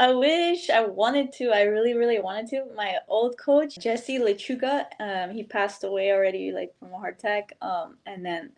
[0.00, 1.50] I wish I wanted to.
[1.50, 2.66] I really, really wanted to.
[2.76, 7.52] My old coach, Jesse Lechuga, um, he passed away already, like from a heart attack.
[7.60, 8.52] Um, and then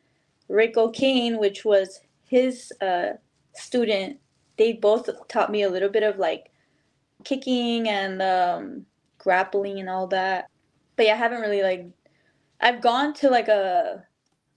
[0.48, 3.12] Rick O'Kane, which was his uh,
[3.55, 4.18] student,
[4.59, 6.50] they both taught me a little bit of like
[7.24, 10.50] kicking and um, grappling and all that.
[10.96, 11.87] But yeah, I haven't really like.
[12.61, 14.05] I've gone to like a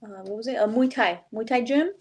[0.02, 0.56] uh, what was it?
[0.56, 1.92] A Muay Thai Muay Thai gym,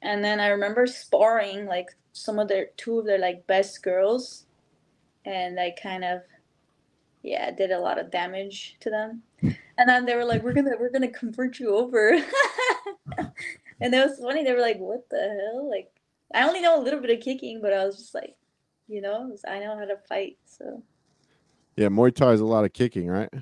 [0.00, 4.46] and then I remember sparring like some of their two of their like best girls,
[5.24, 6.22] and I kind of
[7.22, 9.22] yeah did a lot of damage to them.
[9.42, 12.10] And then they were like, "We're gonna we're gonna convert you over,"
[13.80, 14.42] and it was funny.
[14.42, 15.90] They were like, "What the hell?" Like
[16.34, 18.34] I only know a little bit of kicking, but I was just like,
[18.88, 20.82] you know, I know how to fight, so.
[21.76, 23.32] Yeah, Muay Thai is a lot of kicking, right?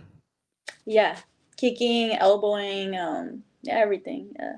[0.85, 1.17] Yeah,
[1.57, 4.29] kicking, elbowing, um, yeah, everything.
[4.39, 4.57] Yeah,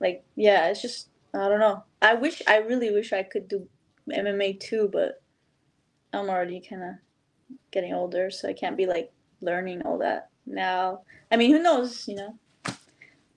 [0.00, 1.84] like yeah, it's just I don't know.
[2.00, 3.68] I wish I really wish I could do
[4.10, 5.22] MMA too, but
[6.12, 6.94] I'm already kind of
[7.70, 11.02] getting older, so I can't be like learning all that now.
[11.30, 12.38] I mean, who knows, you know?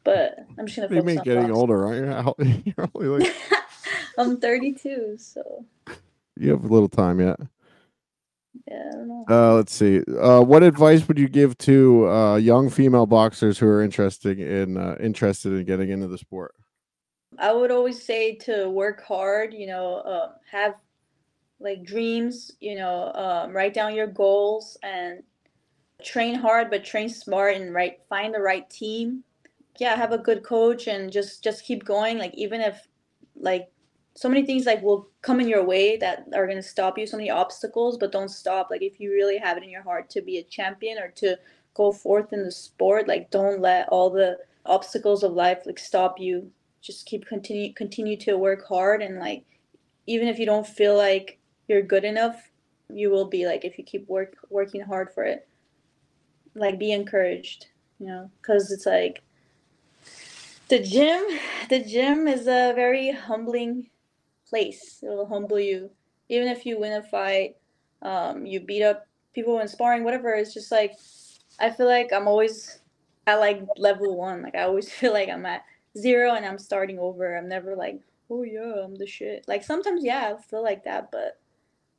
[0.04, 0.96] But I'm just gonna.
[0.96, 1.86] You mean getting older?
[1.86, 2.64] Aren't you?
[2.78, 3.36] You're only like.
[4.18, 5.66] I'm 32, so.
[6.38, 7.40] You have a little time yet.
[8.68, 9.26] Yeah, I don't know.
[9.30, 10.02] Uh, let's see.
[10.20, 14.78] Uh, what advice would you give to uh, young female boxers who are interested in
[14.78, 16.56] uh, interested in getting into the sport?
[17.42, 19.54] I would always say to work hard.
[19.54, 20.76] You know, uh, have
[21.60, 22.52] like dreams.
[22.62, 25.24] You know, um, write down your goals and
[26.04, 28.00] train hard, but train smart and right.
[28.08, 29.24] Find the right team.
[29.80, 32.18] Yeah, have a good coach and just just keep going.
[32.20, 32.88] Like even if
[33.36, 33.72] like
[34.14, 37.08] so many things like will come in your way that are going to stop you
[37.08, 40.10] so many obstacles but don't stop like if you really have it in your heart
[40.10, 41.38] to be a champion or to
[41.74, 46.20] go forth in the sport like don't let all the obstacles of life like stop
[46.20, 49.44] you just keep continue continue to work hard and like
[50.08, 52.50] even if you don't feel like you're good enough
[52.90, 55.48] you will be like if you keep work working hard for it
[56.56, 57.68] like be encouraged
[58.00, 59.22] you know because it's like
[60.68, 61.24] the gym
[61.70, 63.90] the gym is a very humbling
[64.52, 65.00] place.
[65.02, 65.90] It will humble you.
[66.30, 67.56] Even if you win a fight,
[68.04, 70.34] um, you beat up people in sparring, whatever.
[70.34, 70.94] It's just like
[71.60, 72.80] I feel like I'm always
[73.26, 74.44] at like level one.
[74.44, 75.64] Like I always feel like I'm at
[75.98, 77.36] zero and I'm starting over.
[77.36, 79.46] I'm never like, oh yeah, I'm the shit.
[79.48, 81.40] Like sometimes yeah, I feel like that, but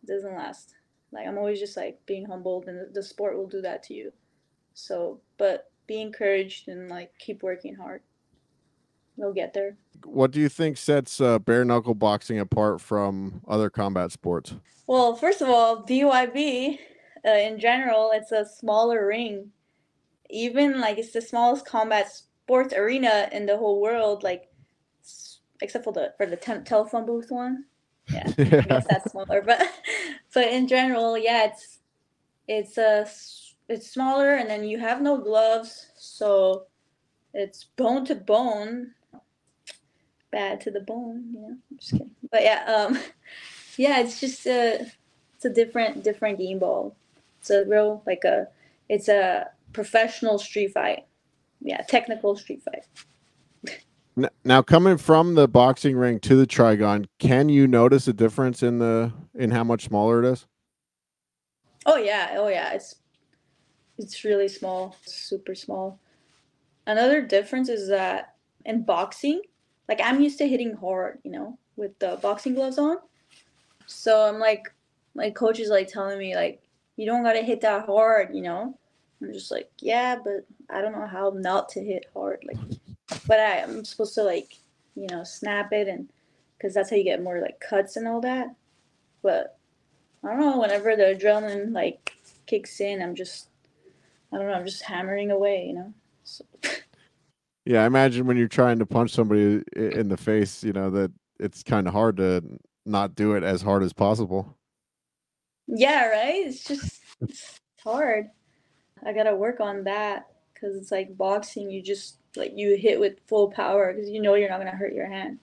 [0.02, 0.74] it doesn't last.
[1.12, 4.12] Like I'm always just like being humbled, and the sport will do that to you.
[4.74, 8.02] So, but be encouraged and like keep working hard.
[9.16, 13.70] You'll get there what do you think sets uh, bare knuckle boxing apart from other
[13.70, 14.54] combat sports?
[14.86, 16.78] Well, first of all, BYB
[17.26, 19.50] uh, in general, it's a smaller ring.
[20.30, 22.10] Even like it's the smallest combat
[22.44, 24.48] sports arena in the whole world, like
[25.60, 27.64] except for the for the te- telephone booth one.
[28.08, 29.42] Yeah, I guess that's smaller.
[29.42, 29.62] But
[30.34, 31.78] but in general, yeah, it's
[32.48, 33.08] it's a uh,
[33.68, 36.66] it's smaller, and then you have no gloves, so
[37.32, 38.92] it's bone to bone
[40.32, 41.26] bad to the bone.
[41.32, 42.10] Yeah, I'm just kidding.
[42.32, 42.98] But yeah, um,
[43.76, 44.90] yeah, it's just a
[45.36, 46.96] it's a different different game ball.
[47.38, 48.48] It's a real like a
[48.88, 51.04] it's a professional street fight.
[51.62, 52.84] Yeah, technical street fight.
[54.44, 58.78] Now, coming from the boxing ring to the Trigon, can you notice a difference in
[58.78, 60.46] the in how much smaller it is?
[61.86, 62.96] Oh yeah, oh yeah, it's
[63.96, 65.98] it's really small, super small.
[66.86, 68.34] Another difference is that
[68.66, 69.40] in boxing,
[69.88, 72.98] like I'm used to hitting hard, you know, with the boxing gloves on.
[73.86, 74.72] So I'm like,
[75.14, 76.60] my coach is like telling me like,
[76.96, 78.78] you don't gotta hit that hard, you know.
[79.22, 82.56] I'm just like, yeah, but I don't know how not to hit hard, like,
[83.26, 84.56] but I, I'm supposed to like,
[84.94, 86.08] you know, snap it and
[86.56, 88.48] because that's how you get more like cuts and all that.
[89.22, 89.58] But
[90.24, 90.60] I don't know.
[90.60, 92.14] Whenever the adrenaline like
[92.46, 93.48] kicks in, I'm just,
[94.32, 94.54] I don't know.
[94.54, 95.94] I'm just hammering away, you know.
[96.24, 96.44] So.
[97.64, 101.12] Yeah, I imagine when you're trying to punch somebody in the face, you know, that
[101.38, 102.42] it's kind of hard to
[102.84, 104.56] not do it as hard as possible.
[105.68, 106.44] Yeah, right?
[106.46, 108.30] It's just it's hard.
[109.04, 112.98] I got to work on that cuz it's like boxing, you just like you hit
[113.00, 115.38] with full power cuz you know you're not going to hurt your hand.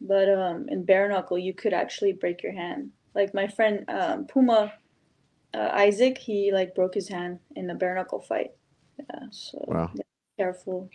[0.00, 2.92] But um in bare knuckle, you could actually break your hand.
[3.14, 4.72] Like my friend um, Puma
[5.54, 8.52] uh, Isaac, he like broke his hand in a bare knuckle fight.
[8.98, 9.90] Yeah, so wow.
[10.38, 10.88] careful.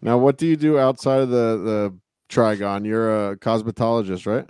[0.00, 1.98] Now, what do you do outside of the the
[2.28, 2.86] Trigon?
[2.86, 4.48] You're a cosmetologist, right?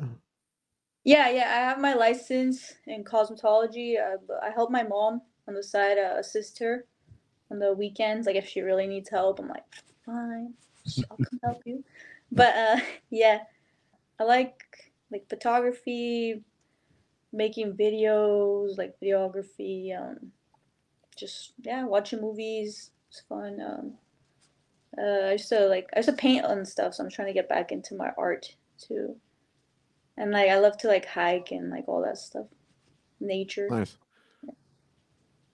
[1.05, 1.45] Yeah, yeah.
[1.45, 3.97] I have my license in cosmetology.
[3.99, 6.85] Uh, I help my mom on the side, uh, assist her
[7.51, 8.27] on the weekends.
[8.27, 9.65] Like if she really needs help, I'm like,
[10.05, 10.55] fine,
[11.11, 11.83] I'll come help you.
[12.31, 12.81] But uh,
[13.11, 13.39] yeah,
[14.21, 14.63] I like
[15.11, 16.43] like photography,
[17.33, 19.99] making videos, like videography.
[19.99, 20.33] Um,
[21.17, 22.91] just yeah, watching movies.
[23.11, 23.59] It's fun.
[23.61, 23.95] Um,
[24.97, 27.35] uh, I used to like I used to paint and stuff, so I'm trying to
[27.35, 29.17] get back into my art too.
[30.17, 32.47] And like I love to like hike and like all that stuff.
[33.21, 33.69] nature.
[33.71, 33.97] Nice.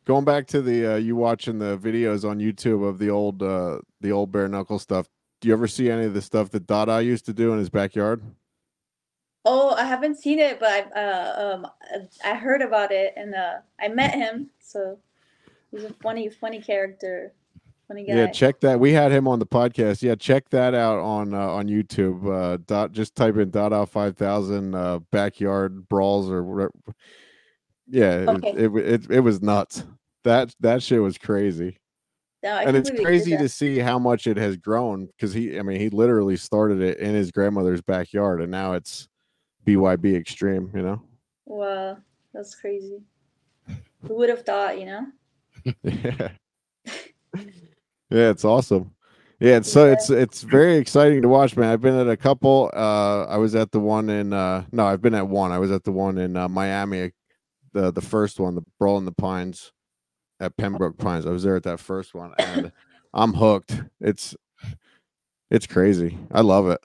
[0.04, 3.78] Going back to the uh, you watching the videos on YouTube of the old uh,
[4.00, 5.08] the old bare knuckle stuff.
[5.40, 7.70] Do you ever see any of the stuff that Dada used to do in his
[7.70, 8.22] backyard?
[9.46, 11.66] Oh, I haven't seen it, but I've uh, um
[12.24, 14.98] I heard about it and uh I met him, so
[15.70, 17.32] he's a funny funny character,
[17.88, 18.14] funny guy.
[18.14, 18.80] Yeah, check that.
[18.80, 20.02] We had him on the podcast.
[20.02, 22.30] Yeah, check that out on uh, on YouTube.
[22.30, 26.72] Uh, dot just type in Dada five thousand uh, backyard brawls or whatever.
[27.88, 28.50] Yeah, Okay.
[28.56, 29.84] it, it it it was nuts.
[30.24, 31.78] That that shit was crazy.
[32.42, 35.32] No, and it's believe he did crazy to see how much it has grown because
[35.32, 39.08] he i mean he literally started it in his grandmother's backyard and now it's
[39.66, 41.00] byb extreme you know
[41.46, 41.96] Wow,
[42.34, 43.00] that's crazy.
[44.06, 45.06] Who would have thought, you know?
[45.82, 46.28] yeah
[48.10, 48.92] yeah it's awesome
[49.40, 49.92] yeah it's so Yeah.
[49.92, 53.54] it's it's very exciting to watch man i've been at a couple uh i was
[53.54, 56.18] at the one in uh no i've been at one i was at the one
[56.18, 57.12] in uh, miami
[57.74, 59.72] the the first one the brawl in the pines
[60.40, 62.72] at pembroke pines i was there at that first one and
[63.14, 64.34] i'm hooked it's
[65.50, 66.80] it's crazy i love it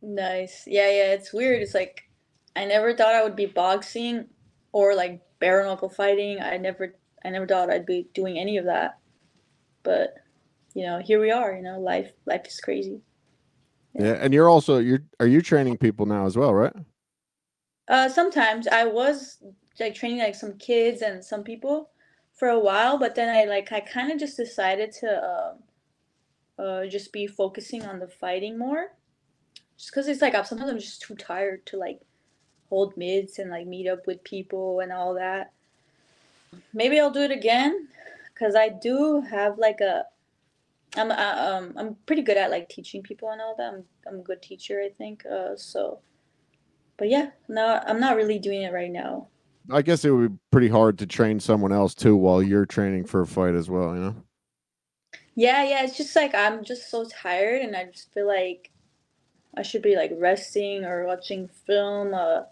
[0.00, 0.64] Nice.
[0.66, 1.62] Yeah, yeah, it's weird.
[1.62, 2.08] It's like
[2.54, 4.26] I never thought I would be boxing
[4.72, 6.40] or like bare knuckle fighting.
[6.40, 8.98] I never I never thought I'd be doing any of that.
[9.82, 10.14] But
[10.74, 13.00] you know, here we are, you know, life life is crazy.
[13.94, 16.74] Yeah, and you're also you're are you training people now as well, right?
[17.88, 19.38] Uh sometimes I was
[19.80, 21.90] like training like some kids and some people
[22.34, 25.58] for a while, but then I like I kind of just decided to um
[26.64, 28.92] uh just be focusing on the fighting more.
[29.76, 32.00] Just cuz it's like I'm sometimes I'm just too tired to like
[32.68, 35.52] hold mitts and like meet up with people and all that.
[36.72, 37.88] Maybe I'll do it again
[38.34, 40.06] cuz I do have like a
[40.96, 43.74] I'm uh, um I'm pretty good at like teaching people and all that.
[43.74, 45.24] I'm I'm a good teacher, I think.
[45.26, 46.00] Uh so
[46.96, 49.28] but yeah, no, I'm not really doing it right now.
[49.70, 53.04] I guess it would be pretty hard to train someone else too while you're training
[53.06, 54.16] for a fight as well, you know?
[55.34, 58.70] Yeah, yeah, it's just like I'm just so tired and I just feel like
[59.56, 62.14] I should be like resting or watching film.
[62.14, 62.42] Uh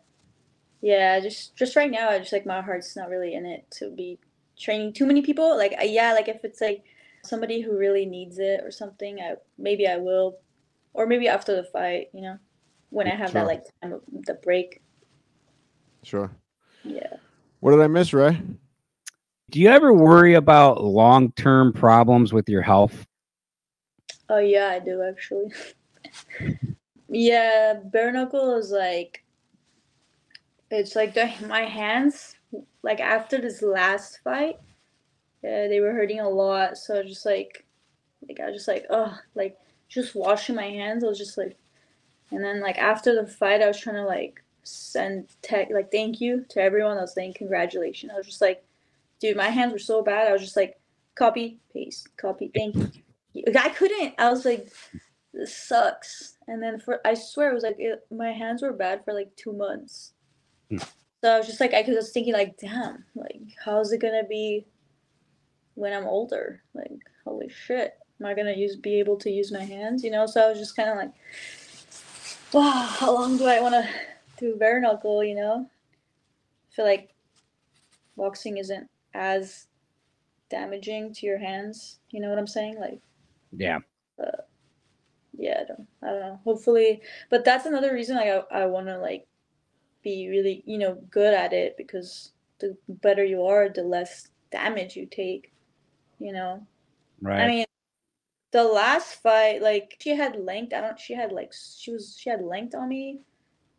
[0.82, 3.90] yeah, just just right now I just like my heart's not really in it to
[3.90, 4.18] be
[4.58, 5.56] training too many people.
[5.56, 6.84] Like yeah, like if it's like
[7.24, 10.38] somebody who really needs it or something, I maybe I will
[10.94, 12.38] or maybe after the fight, you know,
[12.90, 13.34] when I have Sure.
[13.34, 14.82] that like time of the break.
[16.02, 16.30] Sure.
[16.86, 17.16] Yeah.
[17.60, 18.40] What did I miss, Ray?
[19.50, 23.06] Do you ever worry about long term problems with your health?
[24.28, 25.52] Oh yeah, I do actually.
[27.08, 29.24] yeah, bare knuckle is like
[30.70, 32.34] it's like the my hands
[32.82, 34.58] like after this last fight,
[35.42, 36.76] yeah, they were hurting a lot.
[36.76, 37.64] So I just like
[38.28, 39.56] like I was just like oh like
[39.88, 41.04] just washing my hands.
[41.04, 41.56] I was just like,
[42.30, 46.20] and then like after the fight, I was trying to like send tech like thank
[46.20, 46.98] you to everyone.
[46.98, 48.12] I was saying congratulations.
[48.12, 48.64] I was just like,
[49.20, 50.28] dude, my hands were so bad.
[50.28, 50.78] I was just like
[51.14, 52.76] copy paste copy thank
[53.32, 53.44] you.
[53.58, 54.14] I couldn't.
[54.18, 54.68] I was like,
[55.32, 56.36] this sucks.
[56.48, 59.34] And then for I swear it was like it, my hands were bad for like
[59.36, 60.12] two months.
[60.70, 60.78] Hmm.
[61.22, 64.66] So I was just like I was thinking like, damn, like how's it gonna be
[65.74, 66.62] when I'm older?
[66.74, 70.02] Like holy shit, am I gonna use be able to use my hands?
[70.02, 70.26] You know?
[70.26, 71.12] So I was just kind of like,
[72.52, 73.88] wow, how long do I want to
[74.38, 75.22] do bare knuckle?
[75.22, 75.70] You know?
[76.70, 77.14] I feel like
[78.16, 79.66] boxing isn't as
[80.50, 82.00] damaging to your hands.
[82.10, 82.78] You know what I'm saying?
[82.78, 83.00] Like
[83.56, 83.78] Yeah.
[84.18, 84.42] Uh,
[85.38, 86.40] yeah, I don't, I don't know.
[86.44, 89.26] Hopefully, but that's another reason like I, I want to like
[90.02, 94.96] be really you know good at it because the better you are, the less damage
[94.96, 95.52] you take.
[96.18, 96.66] You know,
[97.20, 97.40] Right.
[97.40, 97.64] I mean,
[98.52, 100.72] the last fight, like she had length.
[100.72, 100.98] I don't.
[100.98, 103.20] She had like she was she had length on me,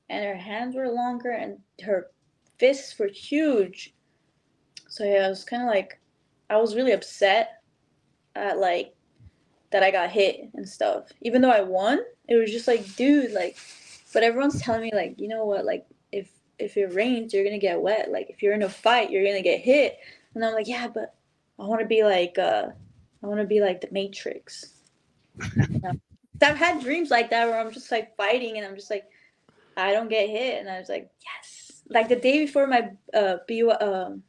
[0.09, 2.07] and her hands were longer and her
[2.57, 3.93] fists were huge.
[4.89, 5.99] So yeah, I was kind of like,
[6.49, 7.61] I was really upset
[8.35, 8.95] at like
[9.71, 11.09] that I got hit and stuff.
[11.21, 13.57] Even though I won, it was just like, dude, like,
[14.13, 17.59] but everyone's telling me like, you know what, like if if it rains, you're gonna
[17.59, 18.11] get wet.
[18.11, 19.97] Like if you're in a fight, you're gonna get hit.
[20.33, 21.15] And I'm like, yeah, but
[21.59, 22.67] I want to be like, uh,
[23.23, 24.73] I want to be like the Matrix.
[25.69, 25.91] You know?
[26.41, 29.05] I've had dreams like that where I'm just like fighting and I'm just like,
[29.77, 31.83] I don't get hit, and I was like, yes.
[31.89, 33.37] Like the day before my uh,
[33.79, 34.23] um,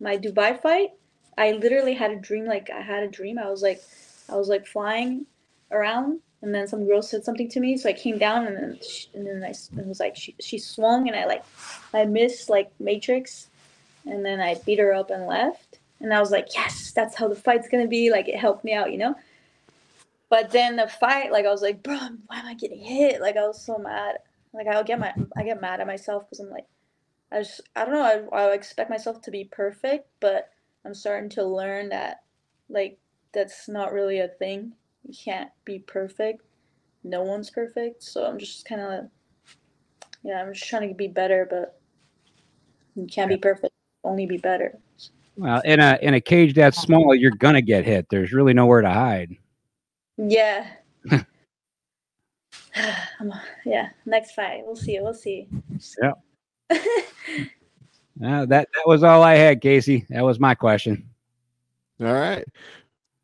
[0.00, 0.90] my Dubai fight,
[1.36, 2.46] I literally had a dream.
[2.46, 3.38] Like I had a dream.
[3.38, 3.82] I was like,
[4.28, 5.26] I was like flying
[5.70, 8.78] around, and then some girl said something to me, so I came down, and then
[8.82, 11.44] she, and then I it was like she she swung, and I like
[11.92, 13.48] I missed like Matrix,
[14.06, 17.28] and then I beat her up and left, and I was like, yes, that's how
[17.28, 18.10] the fight's gonna be.
[18.10, 19.14] Like it helped me out, you know.
[20.30, 23.20] But then the fight, like I was like, bro, why am I getting hit?
[23.20, 24.18] Like I was so mad.
[24.52, 26.66] Like I'll get my I get mad at myself because I'm like,
[27.30, 28.28] I just I don't know.
[28.32, 30.50] I, I expect myself to be perfect, but
[30.84, 32.22] I'm starting to learn that
[32.68, 32.98] like
[33.32, 34.72] that's not really a thing.
[35.06, 36.42] You can't be perfect.
[37.04, 38.02] No one's perfect.
[38.02, 39.10] So I'm just kind of
[40.22, 41.80] yeah, I'm just trying to be better, but
[42.94, 43.72] you can't be perfect.
[44.04, 44.78] Only be better.
[45.36, 48.06] Well, in a in a cage that small, you're gonna get hit.
[48.10, 49.36] There's really nowhere to hide.
[50.16, 50.66] Yeah.
[53.64, 53.90] yeah.
[54.06, 54.98] Next fight, we'll see.
[55.00, 55.48] We'll see.
[56.02, 56.12] Yeah.
[58.20, 60.04] Uh, that that was all I had, Casey.
[60.10, 61.08] That was my question.
[62.00, 62.44] All right.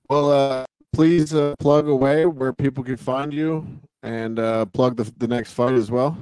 [0.09, 3.67] Well, uh, please uh, plug away where people can find you
[4.05, 6.17] and uh, plug the, the next fight as well.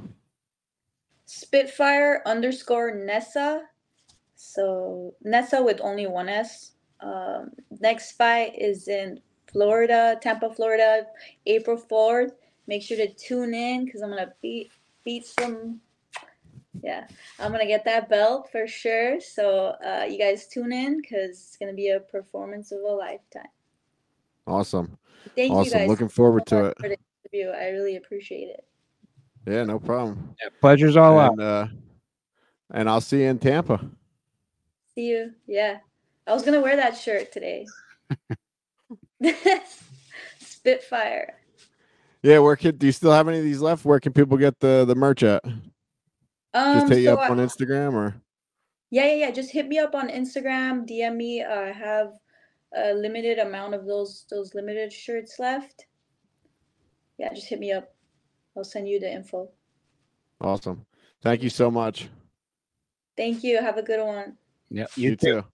[1.27, 3.63] Spitfire underscore Nesa.
[4.37, 6.73] So Nesa with only one S.
[7.01, 9.21] Um, next fight is in
[9.51, 11.07] Florida, Tampa, Florida,
[11.47, 12.33] April 4th.
[12.67, 14.71] Make sure to tune in because I'm gonna beat
[15.05, 15.81] beat some
[16.83, 17.07] yeah,
[17.39, 19.21] I'm gonna get that belt for sure.
[19.21, 23.49] So uh, you guys tune in because it's gonna be a performance of a lifetime.
[24.47, 24.97] Awesome.
[25.37, 25.65] Thank awesome.
[25.65, 25.89] you guys.
[25.89, 26.77] Looking forward so to it.
[26.81, 27.51] For the interview.
[27.51, 28.65] I really appreciate it.
[29.47, 30.35] Yeah, no problem.
[30.43, 31.33] Yeah, pleasure's all out.
[31.33, 31.67] and, uh,
[32.73, 33.81] and I'll see you in Tampa.
[34.95, 35.33] See you.
[35.47, 35.79] Yeah,
[36.27, 37.67] I was gonna wear that shirt today.
[40.41, 41.37] Spitfire.
[42.23, 43.85] Yeah, where can do you still have any of these left?
[43.85, 45.45] Where can people get the the merch at?
[46.55, 48.15] Um, Just hit you up I- on Instagram or
[48.91, 49.31] Yeah, yeah, yeah.
[49.31, 51.43] Just hit me up on Instagram, DM me.
[51.43, 52.13] Uh, I have
[52.77, 55.87] a limited amount of those those limited shirts left.
[57.19, 57.95] Yeah, just hit me up.
[58.57, 59.49] I'll send you the info.
[60.41, 60.85] awesome.
[61.23, 62.09] Thank you so much.
[63.17, 63.61] Thank you.
[63.61, 64.37] Have a good one.
[64.71, 65.45] Yeah, You, too.